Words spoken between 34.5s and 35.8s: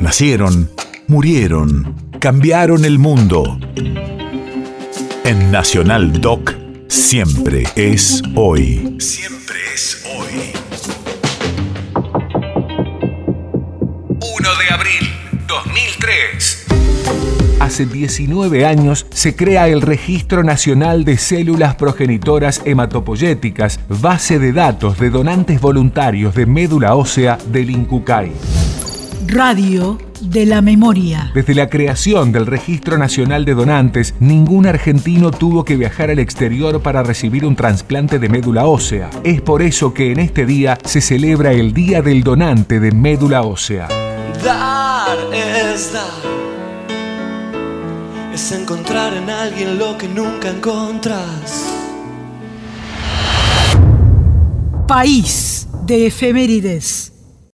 argentino tuvo que